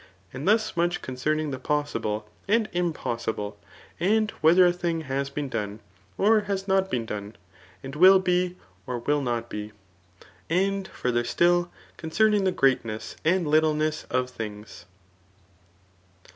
[0.33, 3.59] And thus much concerning the possi ble and impossible,
[3.99, 5.79] and whether a thing has been done,
[6.17, 7.35] or has not been done,
[7.83, 9.73] and will be, or will not be;
[10.49, 11.69] and further still,
[11.99, 14.87] concenung the greatness aAd fittleness of things.